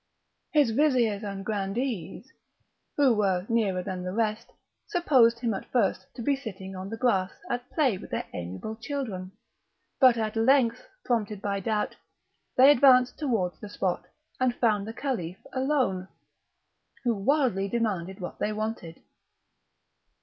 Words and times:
His 0.51 0.71
vizirs 0.71 1.21
and 1.23 1.45
grandees, 1.45 2.33
who 2.97 3.13
were 3.13 3.45
nearer 3.47 3.83
than 3.83 4.01
the 4.01 4.11
rest, 4.11 4.51
supposed 4.87 5.37
him 5.37 5.53
at 5.53 5.71
first 5.71 6.07
to 6.15 6.23
be 6.23 6.35
sitting 6.35 6.75
on 6.75 6.89
the 6.89 6.97
grass 6.97 7.29
at 7.51 7.69
play 7.69 7.99
with 7.99 8.09
their 8.09 8.25
amiable 8.33 8.75
children; 8.77 9.31
but 9.99 10.17
at 10.17 10.35
length, 10.35 10.87
prompted 11.05 11.39
by 11.39 11.59
doubt, 11.59 11.97
they 12.57 12.71
advanced 12.71 13.19
towards 13.19 13.59
the 13.59 13.69
spot, 13.69 14.07
and 14.39 14.55
found 14.55 14.87
the 14.87 14.93
Caliph 14.93 15.37
alone, 15.53 16.07
who 17.03 17.13
wildly 17.13 17.67
demanded 17.69 18.19
what 18.19 18.39
they 18.39 18.51
wanted. 18.51 19.03